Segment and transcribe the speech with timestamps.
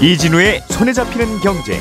[0.00, 1.76] 이진우의 손에 잡히는 경제.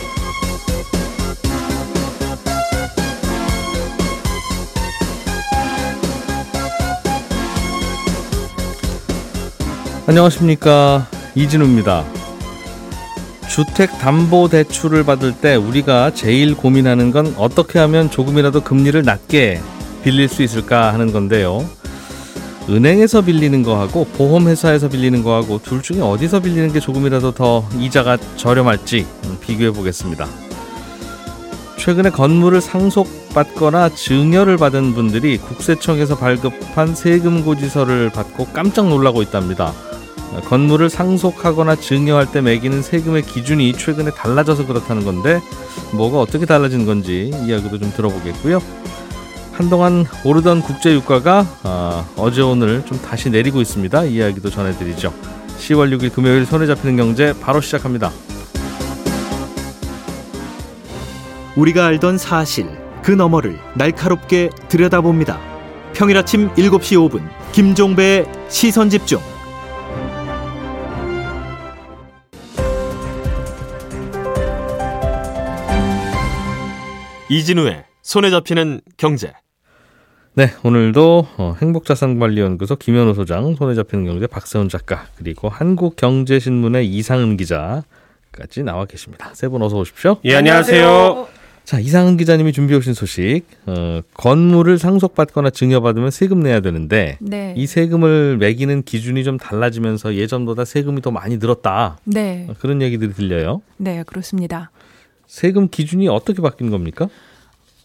[10.07, 12.05] 안녕하십니까 이진우입니다.
[13.47, 19.61] 주택 담보 대출을 받을 때 우리가 제일 고민하는 건 어떻게 하면 조금이라도 금리를 낮게
[20.03, 21.69] 빌릴 수 있을까 하는 건데요.
[22.69, 29.05] 은행에서 빌리는 거하고 보험회사에서 빌리는 거하고 둘 중에 어디서 빌리는 게 조금이라도 더 이자가 저렴할지
[29.39, 30.27] 비교해 보겠습니다.
[31.77, 39.71] 최근에 건물을 상속받거나 증여를 받은 분들이 국세청에서 발급한 세금 고지서를 받고 깜짝 놀라고 있답니다.
[40.49, 45.39] 건물을 상속하거나 증여할 때 매기는 세금의 기준이 최근에 달라져서 그렇다는 건데
[45.93, 48.61] 뭐가 어떻게 달라진 건지 이야기도 좀 들어보겠고요.
[49.57, 54.03] 한동안 오르던 국제 유가가 어, 제 오늘 좀 다시 내리고 있습니다.
[54.05, 55.11] 이야기도 전해드리죠.
[55.57, 58.11] 10월 6일 금요일 손에 잡히는 경제 바로 시작합니다.
[61.55, 62.69] 우리가 알던 사실
[63.01, 65.39] 그 너머를 날카롭게 들여다봅니다.
[65.93, 69.19] 평일 아침 7시 5분 김종배의 시선 집중.
[77.29, 79.33] 이진우의 손에 잡히는 경제.
[80.37, 88.61] 네, 오늘도 어, 행복자산관리연구소 김현우 소장, 손에 잡히는 경제 박세훈 작가, 그리고 한국경제신문의 이상은 기자까지
[88.63, 89.31] 나와 계십니다.
[89.33, 90.17] 세 분 어서 오십시오.
[90.25, 91.27] 예, 안녕하세요.
[91.65, 93.45] 자, 이상은 기자님이 준비해 오신 소식.
[93.65, 97.55] 어, 건물을 상속받거나 증여받으면 세금 내야 되는데 네.
[97.57, 101.97] 이 세금을 매기는 기준이 좀 달라지면서 예전보다 세금이 더 많이 늘었다.
[102.03, 102.45] 네.
[102.47, 103.63] 어, 그런 얘기들이 들려요.
[103.77, 104.69] 네, 그렇습니다.
[105.25, 107.09] 세금 기준이 어떻게 바뀐 겁니까?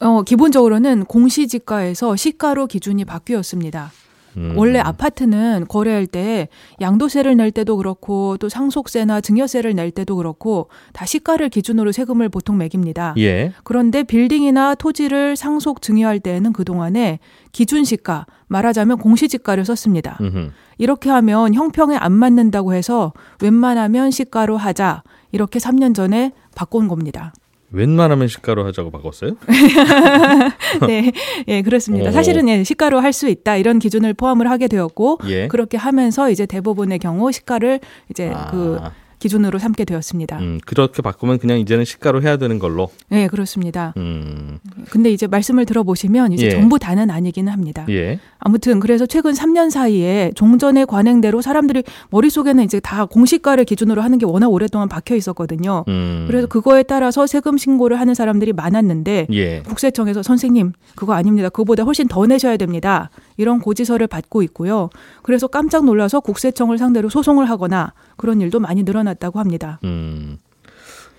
[0.02, 3.92] 어, 기본적으로는 공시지가에서 시가로 기준이 바뀌었습니다.
[4.36, 4.54] 음.
[4.56, 6.48] 원래 아파트는 거래할 때
[6.80, 12.56] 양도세를 낼 때도 그렇고 또 상속세나 증여세를 낼 때도 그렇고 다 시가를 기준으로 세금을 보통
[12.56, 13.14] 매깁니다.
[13.18, 13.52] 예.
[13.62, 17.18] 그런데 빌딩이나 토지를 상속 증여할 때에는 그동안에
[17.52, 20.16] 기준 시가, 말하자면 공시지가를 썼습니다.
[20.20, 20.50] 음흠.
[20.78, 23.12] 이렇게 하면 형평에 안 맞는다고 해서
[23.42, 25.02] 웬만하면 시가로 하자.
[25.30, 27.32] 이렇게 3년 전에 바꾼 겁니다.
[27.72, 29.32] 웬만하면 시가로 하자고 바꿨어요?
[30.86, 31.12] 네,
[31.48, 32.10] 예, 그렇습니다.
[32.10, 32.12] 오.
[32.12, 35.46] 사실은 예, 시가로 할 수 있다 이런 기준을 포함을 하게 되었고 예.
[35.46, 37.78] 그렇게 하면서 이제 대부분의 경우 시가를
[38.08, 38.50] 이제 아.
[38.50, 38.78] 그
[39.22, 40.38] 기준으로 삼게 되었습니다.
[40.40, 42.90] 음, 그렇게 바꾸면 그냥 이제는 시가로 해야 되는 걸로.
[43.08, 43.94] 네, 그렇습니다.
[43.96, 44.58] 음,
[44.90, 46.50] 근데 이제 말씀을 들어보시면 이제 예.
[46.50, 47.86] 전부 다는 아니기는 합니다.
[47.88, 48.18] 예.
[48.40, 54.26] 아무튼 그래서 최근 3년 사이에 종전의 관행대로 사람들이 머릿속에는 이제 다 공시가를 기준으로 하는 게
[54.26, 55.84] 워낙 오랫동안 박혀 있었거든요.
[55.86, 59.62] 음, 그래서 그거에 따라서 세금 신고를 하는 사람들이 많았는데 예.
[59.62, 61.48] 국세청에서 선생님 그거 아닙니다.
[61.48, 63.10] 그거보다 훨씬 더 내셔야 됩니다.
[63.36, 64.90] 이런 고지서를 받고 있고요.
[65.22, 69.78] 그래서 깜짝 놀라서 국세청을 상대로 소송을 하거나 그런 일도 많이 늘어났다고 합니다.
[69.84, 70.38] 음.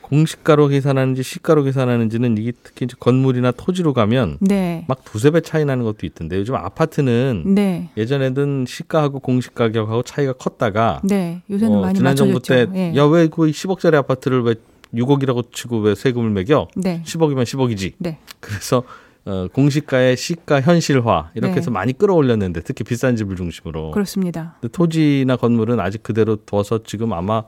[0.03, 4.85] 공시가로 계산하는지 시가로 계산하는지는 이게 특히 이제 건물이나 토지로 가면 네.
[4.87, 7.89] 막 두세 배 차이 나는 것도 있던데 요즘 아파트는 네.
[7.97, 11.41] 예전에는 시가하고 공시 가격하고 차이가 컸다가 네.
[11.49, 12.73] 요새는 어, 많이 지난 정부 맞춰졌죠.
[12.73, 12.95] 때 예.
[12.95, 14.55] 야왜 그 10억짜리 아파트를 왜
[14.93, 16.67] 6억이라고 치고 왜 세금을 매겨?
[16.75, 17.01] 네.
[17.05, 17.93] 10억이면 10억이지.
[17.97, 18.19] 네.
[18.39, 18.83] 그래서
[19.25, 21.57] 어, 공시가의 시가 현실화 이렇게 네.
[21.59, 23.91] 해서 많이 끌어올렸는데 특히 비싼 집을 중심으로.
[23.91, 24.57] 그렇습니다.
[24.71, 27.43] 토지나 건물은 아직 그대로 둬서 지금 아마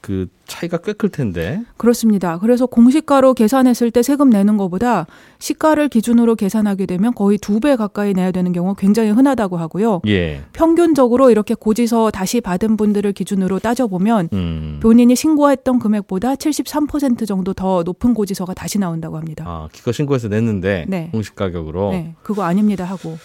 [0.00, 1.62] 그 차이가 꽤 클 텐데.
[1.76, 2.38] 그렇습니다.
[2.38, 5.06] 그래서 공시가로 계산했을 때 세금 내는 것보다
[5.38, 10.00] 시가를 기준으로 계산하게 되면 거의 두 배 가까이 내야 되는 경우 가 굉장히 흔하다고 하고요.
[10.06, 10.40] 예.
[10.52, 14.80] 평균적으로 이렇게 고지서 다시 받은 분들을 기준으로 따져보면 음.
[14.82, 19.44] 본인이 신고했던 금액보다 73% 정도 더 높은 고지서가 다시 나온다고 합니다.
[19.46, 21.08] 아, 기껏 신고해서 냈는데 네.
[21.12, 21.90] 공시 가격으로.
[21.90, 23.18] 네, 그거 아닙니다 하고.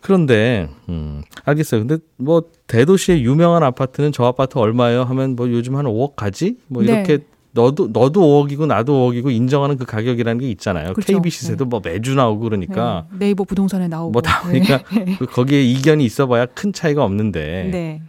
[0.00, 1.86] 그런데 음, 알겠어요.
[1.86, 5.02] 근데 뭐 대도시의 유명한 아파트는 저 아파트 얼마예요?
[5.02, 6.56] 하면 뭐 요즘 한 5억 가지?
[6.68, 6.92] 뭐 네.
[6.92, 7.18] 이렇게
[7.52, 10.92] 너도 너도 5억이고 나도 5억이고 인정하는 그 가격이라는 게 있잖아요.
[10.92, 11.14] 그렇죠.
[11.14, 14.12] KBC세도 뭐 매주 나오고 그러니까 네, 네이버 부동산에 나오고.
[14.12, 14.82] 뭐 나오니까
[15.18, 17.70] 그 거기에 이견이 있어봐야 큰 차이가 없는데 네.
[17.70, 18.02] 네.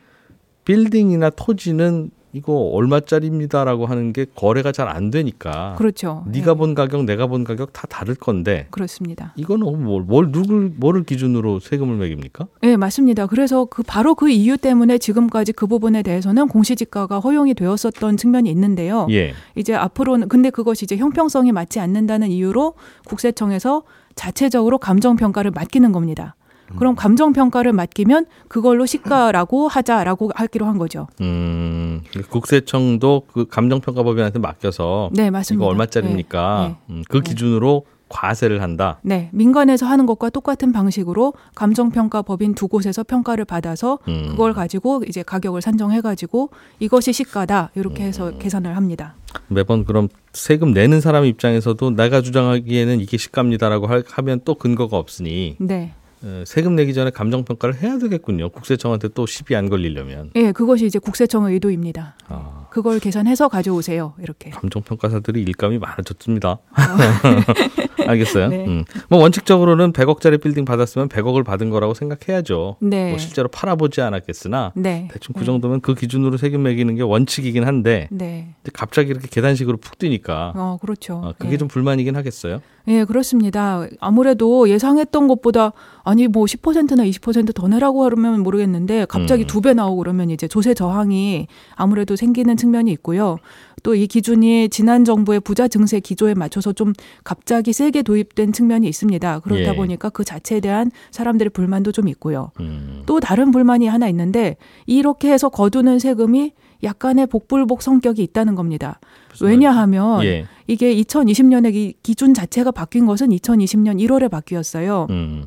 [0.65, 6.23] 빌딩이나 토지는 이거 얼마짜리입니다라고 하는 게 거래가 잘 안 되니까 그렇죠.
[6.27, 6.57] 네가 네.
[6.57, 9.33] 본 가격 내가 본 가격 다 다를 건데 그렇습니다.
[9.35, 12.47] 이거는 뭘, 뭘 누굴 뭐를 기준으로 세금을 매깁니까?
[12.61, 13.27] 네, 맞습니다.
[13.27, 19.07] 그래서 그 바로 그 이유 때문에 지금까지 그 부분에 대해서는 공시지가가 허용이 되었었던 측면이 있는데요.
[19.11, 19.33] 예.
[19.55, 22.73] 이제 앞으로는 근데 그것이 이제 형평성이 맞지 않는다는 이유로
[23.05, 23.83] 국세청에서
[24.15, 26.35] 자체적으로 감정 평가를 맡기는 겁니다.
[26.77, 31.07] 그럼 감정 평가를 맡기면 그걸로 시가라고 하자라고 하기로 한 거죠.
[31.21, 35.63] 음, 국세청도 그 감정 평가법인한테 맡겨서 네, 맞습니다.
[35.63, 36.67] 이거 얼마짜리입니까?
[36.87, 38.97] 네, 음, 그 기준으로 과세를 한다.
[39.03, 44.29] 네, 민간에서 하는 것과 똑같은 방식으로 감정평가법인 두 곳에서 평가를 받아서 음.
[44.31, 46.49] 그걸 가지고 이제 가격을 산정해가지고
[46.79, 48.39] 이것이 시가다 이렇게 해서 음.
[48.39, 49.13] 계산을 합니다.
[49.47, 55.55] 매번 그럼 세금 내는 사람 입장에서도 내가 주장하기에는 이게 시가입니다라고 할- 하면 또 근거가 없으니
[55.59, 55.98] 네, 어,
[56.45, 58.49] 세금 내기 전에 감정 평가를 해야 되겠군요.
[58.49, 60.31] 국세청한테 또 시비 안 걸리려면.
[60.35, 62.15] 예, 그것이 이제 국세청의 의도입니다.
[62.27, 64.49] 아, 그걸 계산해서 가져오세요 이렇게.
[64.49, 66.57] 감정 평가사들이 일감이 많아졌습니다.
[68.07, 68.47] 알겠어요.
[68.49, 68.65] 네.
[68.65, 68.83] 음.
[69.09, 72.77] 뭐 원칙적으로는 100억짜리 빌딩 받았으면 100억을 받은 거라고 생각해야죠.
[72.79, 77.65] 네, 뭐 실제로 팔아보지 않았겠으나 네, 대충 그 정도면 그 기준으로 세금 매기는 게 원칙이긴
[77.65, 81.21] 한데 네, 갑자기 이렇게 계단식으로 푹 뛰니까 어 그렇죠.
[81.23, 81.57] 아, 그게 예.
[81.57, 82.61] 좀 불만이긴 하겠어요.
[82.87, 83.85] 예, 그렇습니다.
[83.99, 85.73] 아무래도 예상했던 것보다
[86.03, 89.47] 아니 뭐 10%나 20%더 내라고 하면 모르겠는데 갑자기 음.
[89.47, 93.37] 두배 나오고 그러면 이제 조세 저항이 아무래도 생기는 측면이 있고요.
[93.83, 96.93] 또 이 기준이 지난 정부의 부자 증세 기조에 맞춰서 좀
[97.23, 99.39] 갑자기 세게 도입된 측면이 있습니다.
[99.39, 99.75] 그렇다 예.
[99.75, 102.51] 보니까 그 자체에 대한 사람들의 불만도 좀 있고요.
[102.59, 103.03] 음.
[103.05, 106.53] 또 다른 불만이 하나 있는데 이렇게 해서 거두는 세금이
[106.83, 108.99] 약간의 복불복 성격이 있다는 겁니다.
[109.41, 110.45] 왜냐하면 예.
[110.67, 115.07] 이게 2020년에 기준 자체가 바뀐 것은 2020년 1월에 바뀌었어요.
[115.09, 115.45] 음.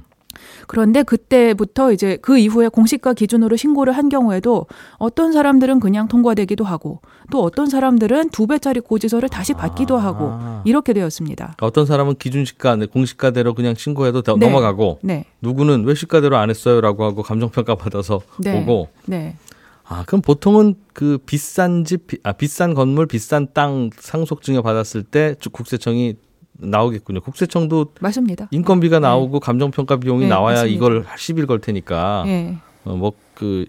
[0.66, 4.66] 그런데 그때부터 이제 그 이후에 공시가 기준으로 신고를 한 경우에도
[4.98, 7.00] 어떤 사람들은 그냥 통과되기도 하고
[7.30, 10.04] 또 어떤 사람들은 두 배짜리 고지서를 다시 받기도 아.
[10.04, 10.32] 하고
[10.64, 11.44] 이렇게 되었습니다.
[11.56, 14.46] 그러니까 어떤 사람은 기준 시가, 네, 공시가대로 그냥 신고해도 더 네.
[14.46, 18.60] 넘어가고 네, 누구는 왜 시가대로 안 했어요라고 하고 감정평가 받아서 네.
[18.60, 19.36] 오고 네,
[19.84, 25.34] 아 그럼 보통은 그 비싼 집, 비- 아 비싼 건물, 비싼 땅 상속증여 받았을 때
[25.40, 26.14] 주- 국세청이
[26.62, 27.20] 나오겠군요.
[27.20, 28.48] 국세청도 맞습니다.
[28.50, 30.76] 인건비가 나오고 감정평가 비용이 네, 나와야 맞습니다.
[30.76, 33.66] 이걸 시비를 걸 테니까 예, 어, 뭐그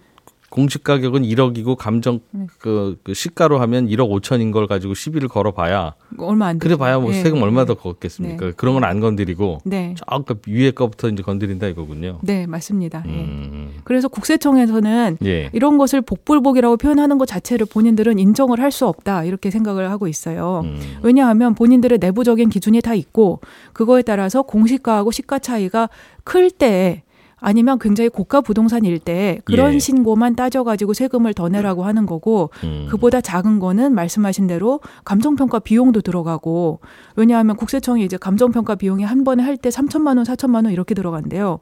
[0.53, 2.45] 공시 가격은 1억이고 감정 네.
[2.59, 6.75] 그, 그 시가로 하면 1억 5천인 걸 가지고 시비를 걸어봐야 얼마 안 그래.
[6.75, 7.65] 봐야 뭐 예, 세금 얼마 예.
[7.65, 8.45] 더 걷겠습니까?
[8.45, 8.51] 네.
[8.55, 12.19] 그런 건 안 건드리고 네, 저그 위에 거부터 이제 건드린다 이거군요.
[12.21, 13.03] 네, 맞습니다.
[13.07, 13.09] 예.
[13.09, 13.73] 음.
[13.83, 15.49] 그래서 국세청에서는 예.
[15.53, 20.61] 이런 것을 복불복이라고 표현하는 것 자체를 본인들은 인정을 할 수 없다 이렇게 생각을 하고 있어요.
[20.65, 20.79] 음.
[21.03, 23.39] 왜냐하면 본인들의 내부적인 기준이 다 있고
[23.73, 25.89] 그거에 따라서 공시가하고 시가 차이가
[26.23, 27.01] 클 때
[27.45, 29.79] 아니면 굉장히 고가 부동산일 때 그런 예.
[29.79, 32.87] 신고만 따져가지고 세금을 더 내라고 하는 거고 음.
[32.89, 36.79] 그보다 작은 거는 말씀하신 대로 감정평가 비용도 들어가고
[37.17, 41.59] 왜냐하면 국세청이 이제 감정평가 비용이 한 번에 할 때 3천만 원, 4천만 원 이렇게 들어간대요.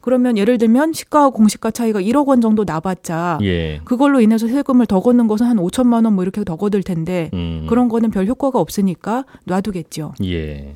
[0.00, 3.80] 그러면 예를 들면 시가와 공시가 차이가 1억 원 정도 나봤자 예.
[3.84, 7.66] 그걸로 인해서 세금을 더 걷는 것은 한 5천만 원 뭐 이렇게 더 걷을 텐데 음.
[7.68, 10.12] 그런 거는 별 효과가 없으니까 놔두겠죠.
[10.24, 10.74] 예.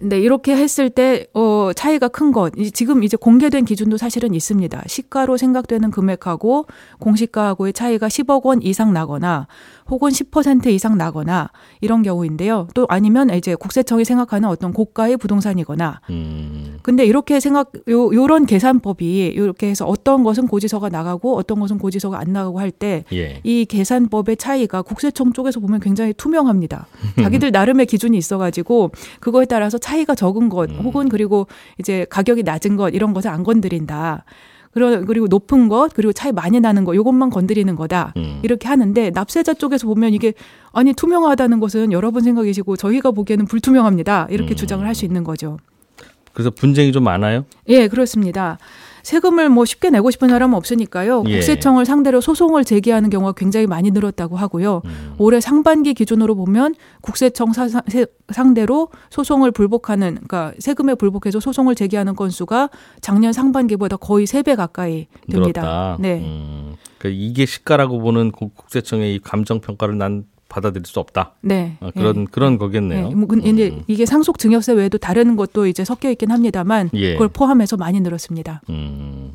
[0.00, 4.82] 근데 이렇게 했을 때 어, 차이가 큰 것, 이- 지금 이제 공개된 기준도 사실은 있습니다.
[4.86, 6.66] 시가로 생각되는 금액하고
[6.98, 9.46] 공시가하고의 차이가 10억 원 이상 나거나
[9.90, 11.50] 혹은 10% 이상 나거나
[11.80, 12.68] 이런 경우인데요.
[12.74, 16.78] 또 아니면 이제 국세청이 생각하는 어떤 고가의 부동산이거나 음.
[16.82, 22.18] 근데 이렇게 생각 요 요런 계산법이 이렇게 해서 어떤 것은 고지서가 나가고 어떤 것은 고지서가
[22.18, 23.40] 안 나가고 할때 예.
[23.42, 26.86] 이 계산법의 차이가 국세청 쪽에서 보면 굉장히 투명합니다.
[27.20, 31.46] 자기들 나름의 기준이 있어 가지고 그거에 따라서 차이가 적은 것 혹은 그리고
[31.78, 34.24] 이제 가격이 낮은 것 이런 것을 안 건드린다.
[34.72, 38.12] 그리고 높은 것 그리고 차이 많이 나는 것 요것만 건드리는 거다.
[38.16, 38.38] 음.
[38.42, 40.32] 이렇게 하는데 납세자 쪽에서 보면 이게
[40.72, 44.28] 아니 투명하다는 것은 여러분 생각이시고 저희가 보기에는 불투명합니다.
[44.30, 44.56] 이렇게 음.
[44.56, 45.58] 주장을 할 수 있는 거죠.
[46.32, 47.44] 그래서 분쟁이 좀 많아요?
[47.68, 48.58] 예, 그렇습니다.
[49.02, 51.24] 세금을 뭐 쉽게 내고 싶은 사람은 없으니까요.
[51.26, 51.34] 예.
[51.34, 54.82] 국세청을 상대로 소송을 제기하는 경우가 굉장히 많이 늘었다고 하고요.
[54.84, 55.14] 음.
[55.18, 61.74] 올해 상반기 기준으로 보면 국세청 사- 사- 세- 상대로 소송을 불복하는 그러니까 세금에 불복해서 소송을
[61.74, 65.60] 제기하는 건수가 작년 상반기보다 거의 세 배 가까이 됩니다.
[65.60, 65.96] 늘었다.
[66.00, 66.18] 네.
[66.20, 66.74] 음.
[66.98, 71.32] 그러니까 이게 시가라고 보는 국- 국세청의 이 감정 평가를 난 받아들일 수 없다.
[71.40, 71.78] 네.
[71.80, 72.24] 아, 그런 예.
[72.30, 73.08] 그런 거겠네요.
[73.08, 73.14] 네.
[73.14, 73.82] 뭐 근- 이제 음.
[73.86, 77.12] 이게 상속 증여세 외에도 다른 것도 이제 섞여 있긴 합니다만 예.
[77.14, 78.60] 그걸 포함해서 많이 늘었습니다.
[78.68, 79.32] 음.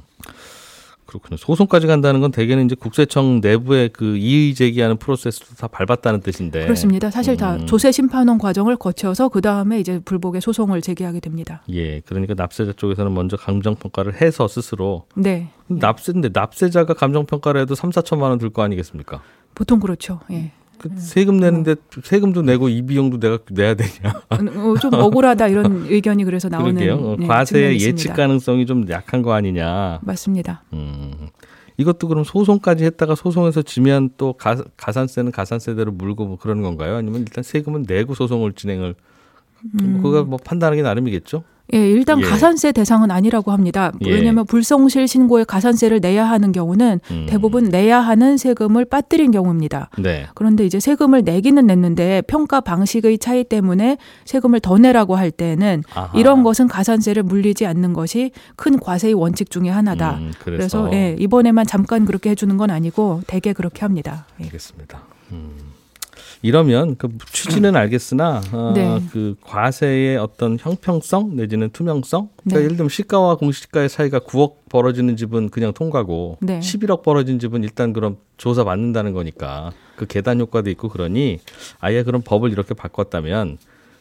[1.05, 1.37] 그렇군요.
[1.37, 6.63] 소송까지 간다는 건 대개는 이제 국세청 내부의 그 이의 제기하는 프로세스도 다 밟았다는 뜻인데.
[6.63, 7.11] 그렇습니다.
[7.11, 7.65] 사실 다 음.
[7.67, 11.61] 조세 심판원 과정을 거쳐서 그 다음에 이제 불복의 소송을 제기하게 됩니다.
[11.69, 15.49] 예, 그러니까 납세자 쪽에서는 먼저 감정 평가를 해서 스스로 네.
[15.67, 19.21] 납세인데 납세자가 감정 평가를 해도 3, 4천만 원 들 거 아니겠습니까?
[19.53, 20.19] 보통 그렇죠.
[20.31, 20.51] 예.
[20.77, 24.21] 그 세금 내는데 세금도 내고 이 비용도 내가 내야 되냐?
[24.29, 26.95] 어, 좀 억울하다 이런 의견이 그래서 나오는 그러게요.
[26.95, 28.13] 어, 네, 과세의 측면이 예측.
[28.13, 29.99] 가능성이 좀 약한 거 아니냐?
[30.03, 30.63] 맞습니다.
[30.73, 31.11] 음.
[31.77, 36.95] 이것도 그럼 소송까지 했다가 소송에서 지면 또 가, 가산세는 가산세대로 물고 뭐 그런 건가요?
[36.95, 38.95] 아니면 일단 세금은 내고 소송을 진행을
[39.81, 39.99] 음.
[40.01, 41.43] 그거 뭐 판단하기 나름이겠죠?
[41.73, 42.23] 예, 일단 예.
[42.25, 43.91] 가산세 대상은 아니라고 합니다.
[44.05, 44.11] 예.
[44.11, 47.25] 왜냐하면 불성실 신고에 가산세를 내야 하는 경우는 음.
[47.27, 49.89] 대부분 내야 하는 세금을 빠뜨린 경우입니다.
[49.97, 50.27] 네.
[50.35, 56.17] 그런데 이제 세금을 내기는 냈는데 평가 방식의 차이 때문에 세금을 더 내라고 할 때는 아하.
[56.17, 60.17] 이런 것은 가산세를 물리지 않는 것이 큰 과세의 원칙 중에 하나다.
[60.17, 64.27] 음, 그래서 그래서 예, 이번에만 잠깐 그렇게 해주는 건 아니고 대개 그렇게 합니다.
[64.39, 64.45] 예.
[64.45, 65.01] 알겠습니다.
[65.31, 65.74] 음.
[66.41, 69.01] 이러면 그 취지는 알겠으나 어, 네.
[69.11, 72.65] 그 과세의 어떤 형평성 내지는 투명성 그러니까 네.
[72.65, 76.59] 예를 들면 시가와 공시가의 차이가 9억 벌어지는 집은 그냥 통과고 네.
[76.59, 81.39] 11억 벌어진 집은 일단 그럼 조사 받는다는 거니까 그 계단 효과도 있고 그러니
[81.79, 83.57] 아예 그런 법을 이렇게 바꿨다면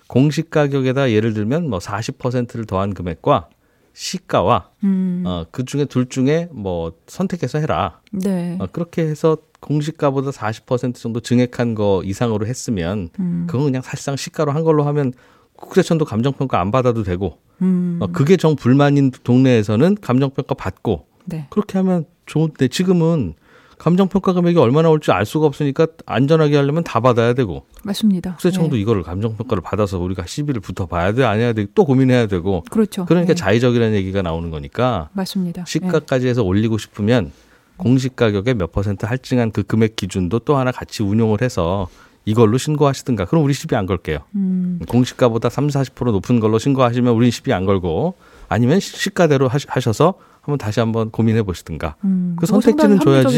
[0.07, 3.49] 공시 가격에다 예를 들면 뭐 40%를 더한 금액과
[3.95, 8.00] 시가와 음, 어, 그 중에 둘 중에 뭐 선택해서 해라.
[8.12, 8.59] 네.
[8.61, 14.52] 어, 그렇게 해서 공시가보다 40% 정도 증액한 거 이상으로 했으면 음, 그건 그냥 사실상 시가로
[14.52, 15.12] 한 걸로 하면
[15.56, 21.47] 국세청도 감정평가 안 받아도 되고 음, 어, 그게 정 불만인 동네에서는 감정평가 받고 네.
[21.50, 23.35] 그렇게 하면 좋은데 지금은
[23.78, 28.33] 감정평가 금액이 얼마나 올지 알 수가 없으니까 안전하게 하려면 다 받아야 되고 맞습니다.
[28.33, 28.80] 국세청도 예.
[28.80, 33.04] 이거를 감정평가를 받아서 우리가 시비를 붙어 봐야 돼 아니야 돼 또 고민해야 되고 그렇죠.
[33.06, 33.35] 그러니까 예.
[33.35, 35.62] 자의적이라는 얘기가 나오는 거니까 맞습니다.
[35.62, 35.64] 예.
[35.66, 37.33] 시가까지 해서 올리고 싶으면
[37.76, 41.88] 공시 가격의 몇 퍼센트 할증한 그 금액 기준도 또 하나 같이 운용을 해서
[42.26, 43.26] 이걸로 신고하시든가.
[43.26, 44.19] 그럼 우리 시비 안 걸게요.
[44.35, 48.14] 음, 공시가보다 3, 40% 높은 걸로 신고하시면 우린 시비 안 걸고
[48.49, 51.97] 아니면 시- 시가대로 하셔서 한번 다시 한번 고민해 보시든가.
[52.04, 53.37] 음, 그 그거 선택지는 줘야지.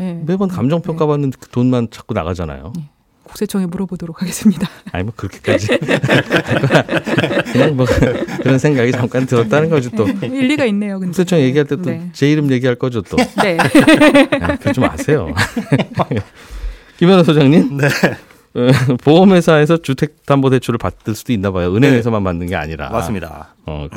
[0.00, 0.12] 예.
[0.26, 2.72] 매번 감정 평가 받는 그 돈만 자꾸 나가잖아요.
[3.34, 4.68] 국세청에 물어보도록 하겠습니다.
[4.92, 5.66] 아니 뭐 그렇게까지
[7.52, 7.84] 그냥 뭐
[8.42, 11.00] 그런 생각이 잠깐 들었다는 거지 또 일리가 있네요.
[11.00, 11.06] 근데.
[11.08, 12.32] 국세청 얘기할 때 또제 네.
[12.32, 13.16] 이름 얘기할 거죠 또.
[13.42, 13.58] 네.
[14.40, 15.34] 아, 그러지 마세요.
[16.96, 17.76] 김현우 소장님.
[17.76, 17.88] 네.
[18.56, 21.74] 어, 보험회사에서 주택담보대출을 받을 수도 있나 봐요.
[21.74, 22.90] 은행에서만 받는 게 아니라.
[22.90, 23.48] 맞습니다.
[23.66, 23.88] 어,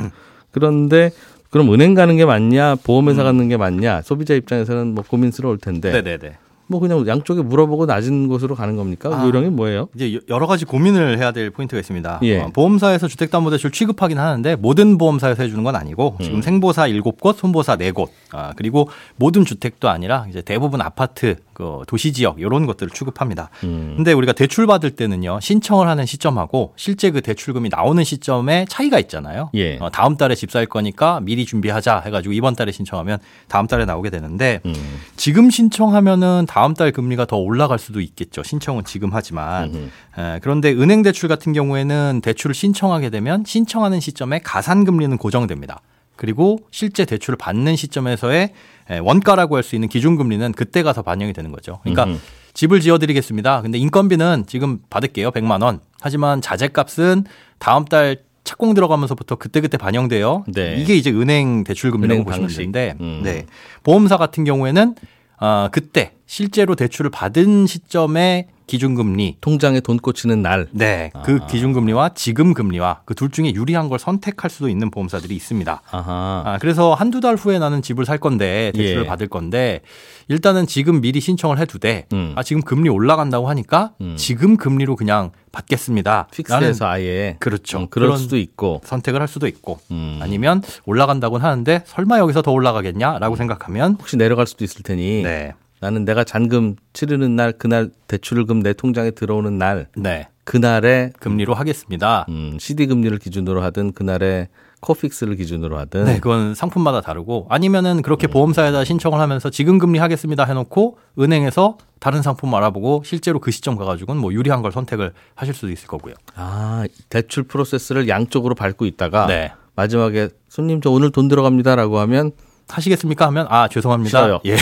[0.49, 1.11] 그런데
[1.51, 3.25] 그럼 은행 가는 게 맞냐, 보험회사 음.
[3.25, 5.91] 가는 게 맞냐, 소비자 입장에서는 뭐 고민스러울 텐데.
[5.91, 6.37] 네네네.
[6.67, 9.09] 뭐 그냥 양쪽에 물어보고 낮은 곳으로 가는 겁니까?
[9.13, 9.25] 아.
[9.25, 9.87] 요령이 뭐예요?
[9.95, 12.19] 이제 여- 여러 가지 고민을 해야 될 포인트가 있습니다.
[12.23, 12.39] 예.
[12.41, 16.23] 어, 보험사에서 주택담보대출 취급하긴 하는데 모든 보험사에서 해주는 건 아니고 음.
[16.23, 22.13] 지금 생보사 7곳, 손보사 4곳, 아, 그리고 모든 주택도 아니라 이제 대부분 아파트, 그 도시
[22.13, 23.49] 지역 이런 것들을 취급합니다.
[23.63, 23.93] 음.
[23.95, 29.49] 근데 우리가 대출 받을 때는요 신청을 하는 시점하고 실제 그 대출금이 나오는 시점에 차이가 있잖아요.
[29.55, 29.77] 예.
[29.79, 34.11] 어, 다음 달에 집 살 거니까 미리 준비하자 해가지고 이번 달에 신청하면 다음 달에 나오게
[34.11, 34.73] 되는데 음.
[35.15, 38.43] 지금 신청하면은 다음 달 금리가 더 올라갈 수도 있겠죠.
[38.43, 39.89] 신청은 지금 하지만.
[40.17, 45.81] 에, 그런데 은행 대출 같은 경우에는 대출을 신청하게 되면 신청하는 시점에 가산 금리는 고정됩니다.
[46.17, 48.51] 그리고 실제 대출을 받는 시점에서의
[48.89, 51.79] 에, 원가라고 할 수 있는 기준 금리는 그때 가서 반영이 되는 거죠.
[51.83, 52.19] 그러니까 음흠.
[52.53, 53.61] 집을 지어드리겠습니다.
[53.61, 55.31] 근데 인건비는 지금 받을게요.
[55.31, 55.79] 100만 원.
[56.01, 57.25] 하지만 자재값은
[57.59, 60.45] 다음 달 착공 들어가면서부터 그때그때 반영돼요.
[60.53, 60.75] 네.
[60.77, 62.47] 이게 이제 은행 대출 금리라고 은행 보시면.
[62.49, 63.21] 되는데 음.
[63.23, 63.45] 네.
[63.83, 64.95] 보험사 같은 경우에는
[65.39, 70.67] 아, 그때 실제로 대출을 받은 시점에 기준금리 통장에 돈 꽂히는 날.
[70.71, 71.47] 네, 그 아.
[71.47, 75.81] 기준금리와 지금 금리와 그 둘 중에 유리한 걸 선택할 수도 있는 보험사들이 있습니다.
[75.89, 76.43] 아하.
[76.45, 79.07] 아, 그래서 한두 달 후에 나는 집을 살 건데 대출을 예.
[79.07, 79.81] 받을 건데
[80.27, 82.33] 일단은 지금 미리 신청을 해두되 음.
[82.35, 84.15] 아, 지금 금리 올라간다고 하니까 음.
[84.17, 86.27] 지금 금리로 그냥 받겠습니다.
[86.31, 87.37] 픽스해서 아예.
[87.39, 87.79] 그렇죠.
[87.79, 88.81] 음, 그럴 수도 있고.
[88.83, 90.19] 선택을 할 수도 있고 음.
[90.21, 95.53] 아니면 올라간다고는 하는데 설마 여기서 더 올라가겠냐라고 생각하면 혹시 내려갈 수도 있을 테니 네.
[95.79, 100.27] 나는 내가 잔금 치르는 날 그날 대출금 내 통장에 들어오는 날 네.
[100.43, 102.25] 그날에 금리로 하겠습니다.
[102.29, 104.47] 음, CD 금리를 기준으로 하든 그날에
[104.79, 108.01] 코픽스를 기준으로 하든 네, 그건 상품마다 다르고 아니면은 음.
[108.01, 113.75] 그렇게 보험사에다 신청을 하면서 지금 금리 하겠습니다 해놓고 은행에서 다른 상품 알아보고 실제로 그 시점
[113.75, 116.13] 가가지고는 뭐 유리한 걸 선택을 하실 수도 있을 거고요.
[116.35, 119.51] 아 대출 프로세스를 양쪽으로 밟고 있다가 네.
[119.75, 122.31] 마지막에 손님 저 오늘 돈 들어갑니다라고 하면
[122.69, 124.19] 하시겠습니까 하면 아 죄송합니다.
[124.19, 124.39] 싫어요.
[124.45, 124.57] 예.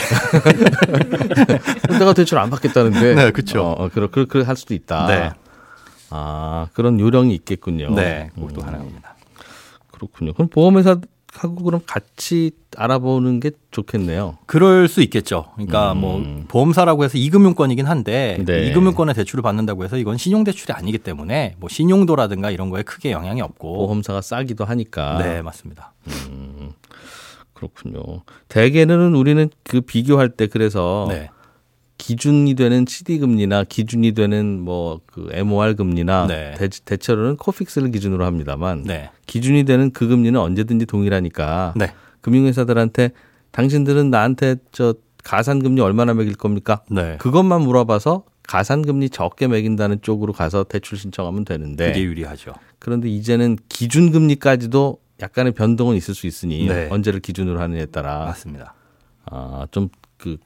[1.98, 3.62] 내가 대출 안 받겠다는데 네, 그쵸.
[3.62, 5.08] 어, 어, 그러 그렇게 할 수도 있다.
[5.08, 5.32] 네.
[6.10, 7.94] 아 그런 요령이 있겠군요.
[7.96, 9.16] 네, 그것도 음, 가능합니다.
[9.92, 10.34] 그렇군요.
[10.34, 10.98] 그럼 보험회사
[11.38, 14.38] 하고 그럼 같이 알아보는 게 좋겠네요.
[14.46, 15.48] 그럴 수 있겠죠.
[15.56, 15.98] 그러니까 음.
[16.00, 18.68] 뭐 보험사라고 해서 이금융권이긴 한데 네.
[18.68, 23.86] 이금융권에 대출을 받는다고 해서 이건 신용대출이 아니기 때문에 뭐 신용도라든가 이런 거에 크게 영향이 없고.
[23.88, 25.18] 보험사가 싸기도 하니까.
[25.18, 25.94] 네, 맞습니다.
[27.56, 28.22] 그렇군요.
[28.48, 31.30] 대개는 우리는 그 비교할 때 그래서 네.
[31.98, 36.54] 기준이 되는 CD 금리나 기준이 되는 뭐 그 MOR 금리나 네.
[36.58, 39.10] 대, 대체로는 코픽스를 기준으로 합니다만 네.
[39.28, 41.94] 기준이 되는 그 금리는 언제든지 동일하니까 네.
[42.20, 43.12] 금융회사들한테
[43.52, 44.94] 당신들은 나한테 저
[45.24, 46.82] 가산 금리 얼마나 매길 겁니까?
[46.92, 47.16] 네.
[47.18, 52.52] 그것만 물어봐서 가산금리 적게 매긴다는 쪽으로 가서 대출 신청하면 되는데 그게 유리하죠.
[52.78, 56.88] 그런데 이제는 기준금리까지도 약간의 변동은 있을 수 있으니 네.
[56.92, 58.74] 언제를 기준으로 하느냐에 따라 맞습니다.
[59.26, 60.38] 아, 좀 그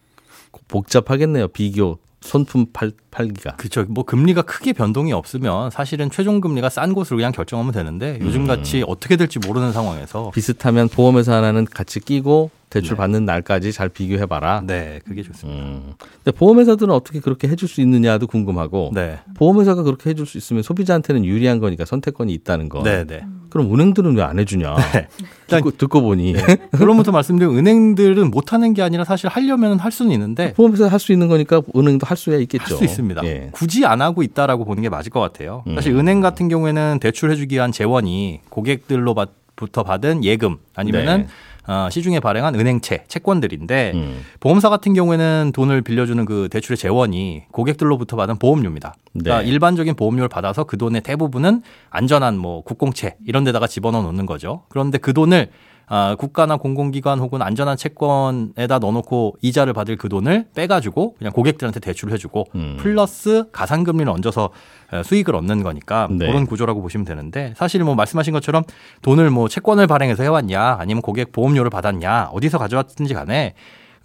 [0.68, 1.48] 복잡하겠네요.
[1.50, 3.56] 비교 손품 팔, 팔기가.
[3.56, 3.86] 그렇죠.
[3.88, 8.84] 뭐 금리가 크게 변동이 없으면 사실은 최종 금리가 싼 곳으로 그냥 결정하면 되는데 요즘 같이
[8.86, 12.98] 어떻게 될지 모르는 상황에서 비슷하면 보험회사 하나는 같이 끼고 대출 네.
[12.98, 14.62] 받는 날까지 잘 비교해 봐라.
[14.66, 15.60] 네, 그게 좋습니다.
[15.64, 15.94] 음.
[16.24, 19.18] 근데 보험회사들은 어떻게 그렇게 해줄 수 있느냐도 궁금하고 네.
[19.36, 22.84] 보험회사가 그렇게 해줄 수 있으면 소비자한테는 유리한 거니까 선택권이 있다는 거.
[22.84, 23.24] 네, 네.
[23.50, 24.76] 그럼 은행들은 왜 안 해주냐?
[25.48, 26.36] 듣고, 듣고 보니
[26.78, 31.12] 결론부터 말씀드리면 은행들은 못 하는 게 아니라 사실 하려면 할 수는 있는데 보험회사 할 수
[31.12, 32.76] 있는 거니까 은행도 할 수야 할 있겠죠.
[32.78, 33.26] 수 있습니다.
[33.26, 33.50] 예.
[33.52, 35.64] 굳이 안 하고 있다라고 보는 게 맞을 것 같아요.
[35.66, 35.74] 음.
[35.74, 41.28] 사실 은행 같은 경우에는 대출해주기 위한 재원이 고객들로부터 받은 예금 아니면은 네.
[41.70, 44.26] 어, 시중에 발행한 은행채, 채권들인데 음.
[44.40, 48.96] 보험사 같은 경우에는 돈을 빌려주는 그 대출의 재원이 고객들로부터 받은 보험료입니다.
[49.14, 49.50] 그러니까 네.
[49.50, 51.62] 일반적인 보험료를 받아서 그 돈의 대부분은
[51.92, 54.64] 안전한 뭐 국공채 이런 데다가 집어넣어 놓는 거죠.
[54.70, 55.52] 그런데 그 돈을
[55.92, 62.14] 아, 국가나 공공기관 혹은 안전한 채권에다 넣어놓고 이자를 받을 그 돈을 빼가지고 그냥 고객들한테 대출을
[62.14, 62.78] 해주고 음.
[62.80, 64.52] 플러스 가산금리를 얹어서
[64.92, 66.28] 어, 수익을 얻는 거니까 네.
[66.28, 68.64] 그런 구조라고 보시면 되는데 사실 뭐 말씀하신 것처럼
[69.02, 73.56] 돈을 뭐 채권을 발행해서 해왔냐 아니면 고객 보험료를 받았냐 어디서 가져왔든지 간에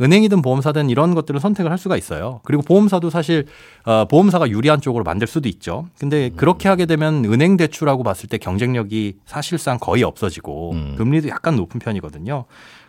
[0.00, 2.40] 은행이든 보험사든 이런 것들을 선택을 할 수가 있어요.
[2.44, 3.46] 그리고 보험사도 사실
[3.84, 5.86] 어, 보험사가 유리한 쪽으로 만들 수도 있죠.
[5.98, 6.36] 근데 음.
[6.36, 10.94] 그렇게 하게 되면 은행 대출하고 봤을 때 경쟁력이 사실상 거의 없어지고 음.
[10.96, 12.44] 금리도 약간 높은 편이거든요.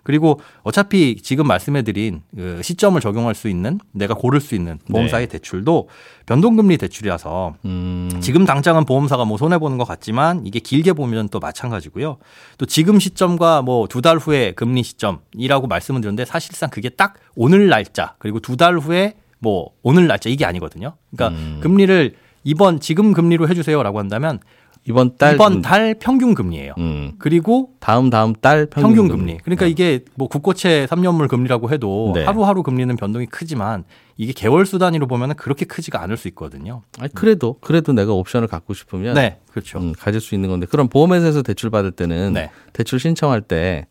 [0.05, 5.89] 그리고 어차피 지금 말씀해드린 그 시점을 적용할 수 있는 내가 고를 수 있는 보험사의 대출도
[6.27, 8.09] 변동금리 대출이라서 음.
[8.21, 12.17] 지금 당장은 보험사가 뭐 손해 보는 것 같지만 이게 길게 보면 또 마찬가지고요.
[12.57, 17.67] 또 지금 시점과 뭐 두 달 후에 금리 시점이라고 말씀을 드렸는데 사실상 그게 딱 오늘
[17.67, 20.93] 날짜 그리고 두 달 후에 뭐 오늘 날짜 이게 아니거든요.
[21.11, 21.59] 그러니까 음.
[21.61, 24.39] 금리를 이번 지금 금리로 해주세요라고 한다면
[24.87, 26.73] 이번 달 이번 금- 달 평균 금리예요.
[26.77, 27.13] 음.
[27.17, 29.37] 그리고 다음 다음 달 평균, 평균, 금리.
[29.39, 32.23] 그러니까 이게 뭐 국고채 3년물 금리라고 해도 네.
[32.23, 33.83] 하루하루 금리는 변동이 크지만
[34.17, 36.83] 이게 개월 수 단위로 보면 은 그렇게 크지가 않을 수 있거든요.
[36.99, 39.79] 아니, 그래도 그래도 내가 옵션을 갖고 싶으면 네, 그렇죠.
[39.79, 42.51] 음, 가질 수 있는 건데 그럼 보험회사에서 대출 받을 때는 네.
[42.73, 43.87] 대출 신청할 때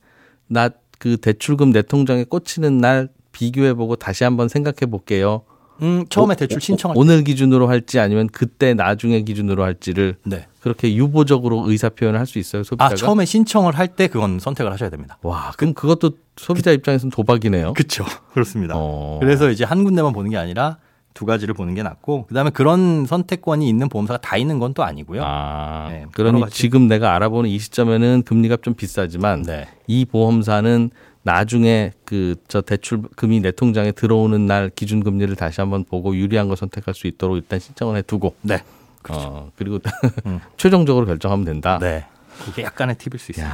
[0.47, 0.69] 나
[1.01, 5.43] 그 대출금 내 통장에 꽂히는 날 비교해 보고 다시 한번 생각해 볼게요.
[5.83, 10.17] 음, 처음에 오- 대출 오- 신청할 오 늘 기준으로 할지 아니면 그때 나중에 기준으로 할지를
[10.25, 10.47] 네.
[10.65, 12.93] 그렇게 유보적으로 의사 표현을 할 수 있어요 소비자가.
[12.93, 15.19] 아, 처음에 신청을 할 때 그건 선택을 하셔야 됩니다.
[15.23, 17.75] 와 그럼 그 것도 소비자 입장에서는 도박이네요.
[17.75, 18.05] 그렇죠.
[18.33, 18.75] 그렇습니다.
[18.77, 19.19] 어.
[19.21, 20.79] 그래서 이제 한 군데만 보는 게 아니라
[21.13, 25.23] 두 가지를 보는 게 낫고 그다음에 그런 선택권이 있는 보험사가 다 있는 건 또 아니고요.
[25.23, 26.43] 아, 네, 그러니.
[26.50, 29.69] 지금 내가 알아보는 이 시점에는 금리가 좀 비싸지만 네.
[29.87, 30.91] 이 보험사는
[31.25, 36.57] 나중에 그 저 대출금이 내 통장에 들어오는 날 기준 금리를 다시 한번 보고 유리한 거
[36.57, 38.63] 선택할 수 있도록 일단 신청을 해두고 네.
[39.10, 39.80] 어 그리고
[40.26, 40.40] 음.
[40.56, 41.78] 최종적으로 결정하면 된다.
[41.80, 42.06] 네.
[42.45, 43.49] 그게 약간의 팁일 수 있어요.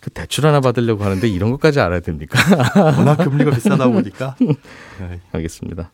[0.00, 2.38] 그 대출 하나 받으려고 하는데 이런 것까지 알아야 됩니까?
[2.96, 4.36] 워낙 금리가 비싸다 보니까.
[4.40, 5.20] 네.
[5.32, 5.90] 알겠습니다.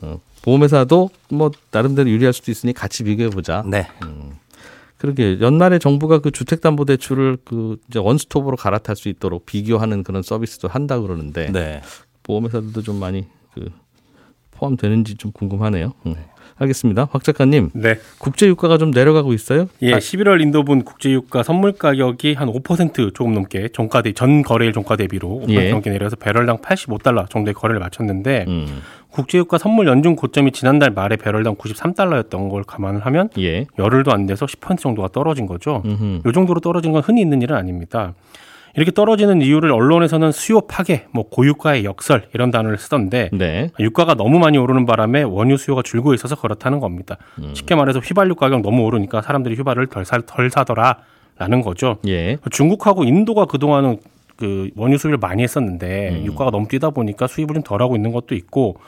[0.00, 3.62] 어, 보험회사도 뭐 나름대로 유리할 수도 있으니 같이 비교해 보자.
[3.66, 3.88] 네.
[4.96, 10.98] 그러게 연말에 정부가 그 주택담보대출을 그 이제 원스톱으로 갈아탈 수 있도록 비교하는 그런 서비스도 한다
[11.00, 11.82] 그러는데 네.
[12.22, 13.70] 보험회사들도 좀 많이 그
[14.52, 15.92] 포함되는지 좀 궁금하네요.
[16.06, 16.14] 음.
[16.56, 17.08] 알겠습니다.
[17.10, 17.96] 확 작가님 네.
[18.18, 19.68] 국제 유가가 좀 내려가고 있어요?
[19.82, 24.42] 예, 아, 11월 인도분 국제 유가 선물 가격이 한 5% 조금 넘게 종가 대, 전
[24.42, 25.70] 거래일 종가 대비로 5% 예.
[25.70, 31.56] 넘게 내려서 배럴당 85달러 정도의 거래를 마쳤는데 음, 국제유가 선물 연중 고점이 지난달 말에 배럴당
[31.56, 33.66] 93달러였던 걸 감안을 하면 예.
[33.78, 35.82] 열흘도 안 돼서 10% 정도가 떨어진 거죠.
[35.84, 36.22] 음흠.
[36.26, 38.14] 요 정도로 떨어진 건 흔히 있는 일은 아닙니다.
[38.76, 43.70] 이렇게 떨어지는 이유를 언론에서는 수요 파괴, 뭐 고유가의 역설 이런 단어를 쓰던데 네.
[43.78, 47.16] 유가가 너무 많이 오르는 바람에 원유 수요가 줄고 있어서 그렇다는 겁니다.
[47.38, 47.54] 음.
[47.54, 51.98] 쉽게 말해서 휘발유 가격 너무 오르니까 사람들이 휘발유를 덜, 사, 덜 사더라라는 거죠.
[52.06, 52.38] 예.
[52.50, 53.98] 중국하고 인도가 그동안은
[54.36, 56.26] 그 원유 수입을 많이 했었는데 음.
[56.26, 58.78] 유가가 너무 뛰다 보니까 수입을 좀 덜하고 있는 것도 있고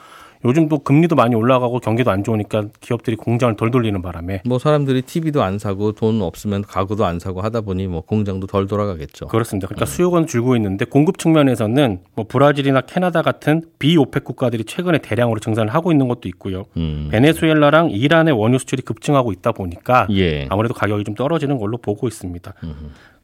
[0.47, 5.01] 요즘 또 금리도 많이 올라가고 경기도 안 좋으니까 기업들이 공장을 덜 돌리는 바람에 뭐 사람들이
[5.01, 9.27] TV도 안 사고 돈 없으면 가구도 안 사고 하다 보니 뭐 공장도 덜 돌아가겠죠.
[9.27, 9.67] 그렇습니다.
[9.67, 15.73] 그러니까 수요가 줄고 있는데 공급 측면에서는 뭐 브라질이나 캐나다 같은 비OPEC 국가들이 최근에 대량으로 증산을
[15.73, 16.65] 하고 있는 것도 있고요.
[16.77, 17.09] 음.
[17.11, 20.47] 베네수엘라랑 이란의 원유 수출이 급증하고 있다 보니까 예.
[20.49, 22.53] 아무래도 가격이 좀 떨어지는 걸로 보고 있습니다.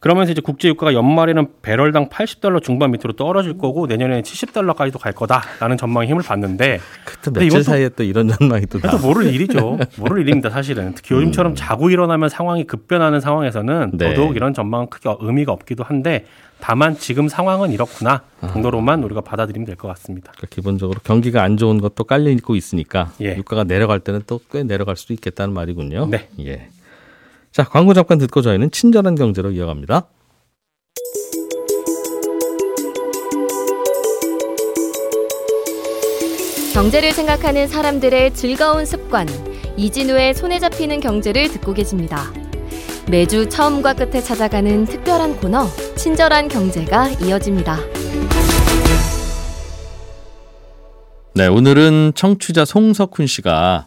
[0.04, 5.78] 그러면서 이제 국제 유가가 연말에는 배럴당 80달러 중반 밑으로 떨어질 거고 내년에는 70달러까지도 갈 거다라는
[5.78, 9.02] 전망에 힘을 받는데 그때 근데 며칠 사이에 또 이런 전망이 또 그래도 나.
[9.08, 9.80] 모를 일이죠.
[9.98, 10.92] 모를 일입니다, 사실은.
[10.94, 14.10] 특히 요즘처럼 자고 일어나면 상황이 급변하는 상황에서는 네.
[14.10, 16.26] 더더욱 이런 전망은 크게 의미가 없기도 한데
[16.60, 20.34] 다만 지금 상황은 이렇구나 정도로만 우리가 받아들이면 될 것 같습니다.
[20.36, 23.38] 그러니까 기본적으로 경기가 안 좋은 것도 깔려 있고 있으니까 예.
[23.38, 26.08] 유가가 내려갈 때는 또 꽤 내려갈 수도 있겠다는 말이군요.
[26.08, 26.28] 네.
[26.42, 26.68] 예.
[27.54, 30.08] 자, 광고 잠깐 듣고 저희는 친절한 경제로 이어갑니다.
[36.74, 39.28] 경제를 생각하는 사람들의 즐거운 습관,
[39.78, 42.34] 이진우의 손에 잡히는 경제를 듣고 계십니다.
[43.12, 47.78] 매주 처음과 끝에 찾아가는 특별한 코너, 친절한 경제가 이어집니다.
[51.36, 53.86] 네, 오늘은 청취자 송석훈 씨가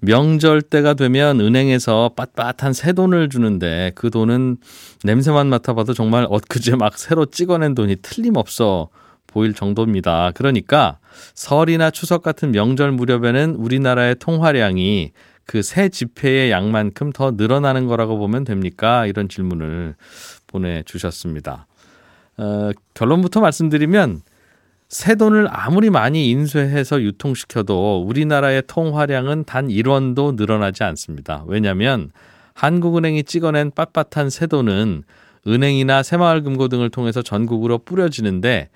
[0.00, 4.58] 명절 때가 되면 은행에서 빳빳한 새 돈을 주는데 그 돈은
[5.04, 8.88] 냄새만 맡아봐도 정말 엊그제 막 새로 찍어낸 돈이 틀림없어
[9.26, 10.32] 보일 정도입니다.
[10.34, 10.98] 그러니까
[11.34, 15.12] 설이나 추석 같은 명절 무렵에는 우리나라의 통화량이
[15.48, 19.06] 그 새 지폐의 양만큼 더 늘어나는 거라고 보면 됩니까?
[19.06, 19.94] 이런 질문을
[20.46, 21.66] 보내주셨습니다.
[22.36, 24.20] 어, 결론부터 말씀드리면
[24.88, 31.44] 새 돈을 아무리 많이 인쇄해서 유통시켜도 우리나라의 통화량은 단 1원도 늘어나지 않습니다.
[31.46, 32.10] 왜냐하면
[32.54, 35.02] 한국은행이 찍어낸 빳빳한 새 돈은
[35.46, 38.70] 은행이나 새마을금고 등을 통해서 전국으로 뿌려지는데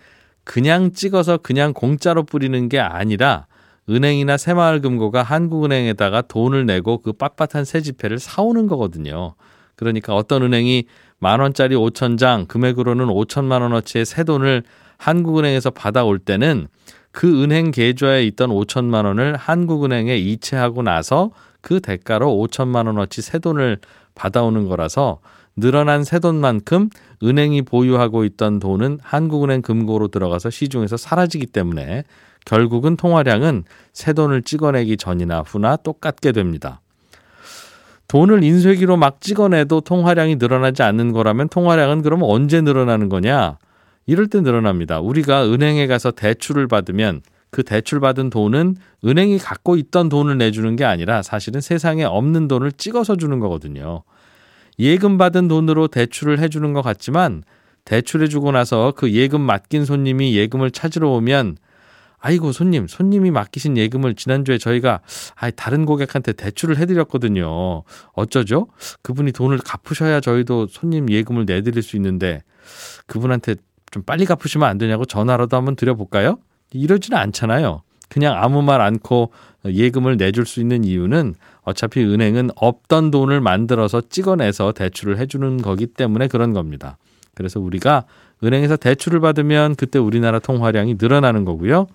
[0.44, 3.46] 그냥 찍어서 그냥 공짜로 뿌리는 게 아니라
[3.88, 9.34] 은행이나 새마을금고가 한국은행에다가 돈을 내고 그 빳빳한 새 지폐를 사오는 거거든요.
[9.76, 10.84] 그러니까 어떤 은행이
[11.18, 14.62] 만 원짜리 5천 장 금액으로는 5천만 원어치의 새 돈을
[15.02, 16.68] 한국은행에서 받아올 때는
[17.10, 23.78] 그 은행 계좌에 있던 5천만 원을 한국은행에 이체하고 나서 그 대가로 5천만 원어치 새 돈을
[24.14, 25.18] 받아오는 거라서
[25.56, 26.88] 늘어난 새 돈만큼
[27.22, 32.04] 은행이 보유하고 있던 돈은 한국은행 금고로 들어가서 시중에서 사라지기 때문에
[32.44, 36.80] 결국은 통화량은 새 돈을 찍어내기 전이나 후나 똑같게 됩니다.
[38.08, 43.58] 돈을 인쇄기로 막 찍어내도 통화량이 늘어나지 않는 거라면 통화량은 그럼 언제 늘어나는 거냐?
[44.06, 45.00] 이럴 때 늘어납니다.
[45.00, 50.84] 우리가 은행에 가서 대출을 받으면 그 대출 받은 돈은 은행이 갖고 있던 돈을 내주는 게
[50.84, 54.02] 아니라 사실은 세상에 없는 돈을 찍어서 주는 거거든요.
[54.78, 57.42] 예금 받은 돈으로 대출을 해주는 것 같지만
[57.84, 61.58] 대출해주고 나서 그 예금 맡긴 손님이 예금을 찾으러 오면
[62.18, 65.00] 아이고 손님 손님이 맡기신 예금을 지난주에 저희가
[65.34, 67.82] 아 다른 고객한테 대출을 해드렸거든요.
[68.12, 68.68] 어쩌죠?
[69.02, 72.42] 그분이 돈을 갚으셔야 저희도 손님 예금을 내드릴 수 있는데
[73.08, 73.56] 그분한테
[73.92, 76.38] 좀 빨리 갚으시면 안 되냐고 전화라도 한번 드려볼까요?
[76.72, 77.82] 이러지는 않잖아요.
[78.08, 79.30] 그냥 아무 말 않고
[79.64, 86.26] 예금을 내줄 수 있는 이유는 어차피 은행은 없던 돈을 만들어서 찍어내서 대출을 해주는 거기 때문에
[86.26, 86.98] 그런 겁니다.
[87.34, 88.04] 그래서 우리가
[88.42, 91.86] 은행에서 대출을 받으면 그때 우리나라 통화량이 늘어나는 거고요.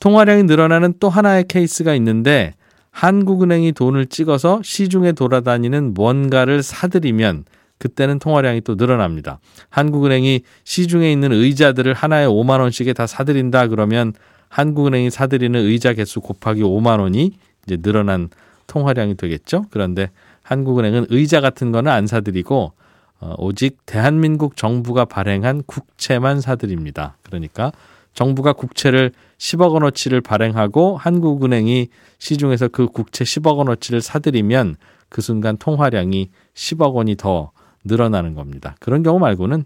[0.00, 2.54] 통화량이 늘어나는 또 하나의 케이스가 있는데
[2.90, 7.44] 한국은행이 돈을 찍어서 시중에 돌아다니는 뭔가를 사들이면
[7.84, 9.40] 그때는 통화량이 또 늘어납니다.
[9.68, 14.14] 한국은행이 시중에 있는 의자들을 하나에 5만 원씩에 다 사들인다 그러면
[14.48, 17.32] 한국은행이 사들이는 의자 개수 곱하기 5만 원이
[17.66, 18.30] 이제 늘어난
[18.68, 19.66] 통화량이 되겠죠.
[19.68, 20.10] 그런데
[20.44, 22.72] 한국은행은 의자 같은 거는 안 사들이고
[23.20, 27.18] 어, 오직 대한민국 정부가 발행한 국채만 사들입니다.
[27.22, 27.70] 그러니까
[28.14, 34.76] 정부가 국채를 10억 원어치를 발행하고 한국은행이 시중에서 그 국채 10억 원어치를 사들이면
[35.10, 37.52] 그 순간 통화량이 10억 원이 더
[37.84, 38.76] 늘어나는 겁니다.
[38.80, 39.64] 그런 경우 말고는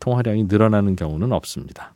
[0.00, 1.92] 통화량이 늘어나는 경우는 없습니다.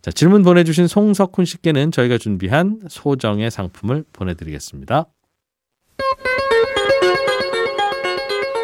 [0.00, 5.06] 자, 질문 보내주신 송석훈 씨께는 저희가 준비한 소정의 상품을 보내드리겠습니다.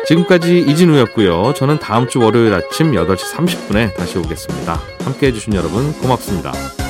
[0.06, 1.54] 지금까지 이진우였고요.
[1.54, 4.78] 저는 다음 주 월요일 아침 8시 30분에 다시 오겠습니다.
[5.00, 6.83] 함께 해주신 여러분 고맙습니다.